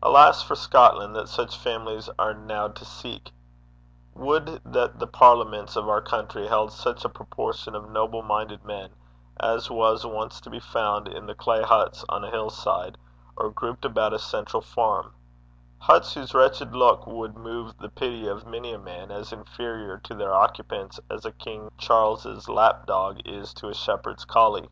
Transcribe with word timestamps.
Alas 0.00 0.44
for 0.44 0.54
Scotland 0.54 1.16
that 1.16 1.28
such 1.28 1.56
families 1.56 2.08
are 2.20 2.32
now 2.32 2.68
to 2.68 2.84
seek! 2.84 3.32
Would 4.14 4.60
that 4.64 5.00
the 5.00 5.08
parliaments 5.08 5.74
of 5.74 5.88
our 5.88 6.00
country 6.00 6.46
held 6.46 6.70
such 6.70 7.04
a 7.04 7.08
proportion 7.08 7.74
of 7.74 7.90
noble 7.90 8.22
minded 8.22 8.64
men 8.64 8.90
as 9.40 9.68
was 9.68 10.06
once 10.06 10.40
to 10.42 10.50
be 10.50 10.60
found 10.60 11.08
in 11.08 11.26
the 11.26 11.34
clay 11.34 11.64
huts 11.64 12.04
on 12.08 12.22
a 12.22 12.30
hill 12.30 12.48
side, 12.48 12.96
or 13.36 13.50
grouped 13.50 13.84
about 13.84 14.14
a 14.14 14.20
central 14.20 14.62
farm, 14.62 15.12
huts 15.80 16.14
whose 16.14 16.32
wretched 16.32 16.76
look 16.76 17.04
would 17.08 17.36
move 17.36 17.76
the 17.78 17.88
pity 17.88 18.28
of 18.28 18.46
many 18.46 18.72
a 18.72 18.78
man 18.78 19.10
as 19.10 19.32
inferior 19.32 19.98
to 19.98 20.14
their 20.14 20.32
occupants 20.32 21.00
as 21.10 21.24
a 21.24 21.32
King 21.32 21.72
Charles's 21.76 22.48
lap 22.48 22.86
dog 22.86 23.18
is 23.24 23.52
to 23.54 23.68
a 23.68 23.74
shepherd's 23.74 24.24
colley. 24.24 24.62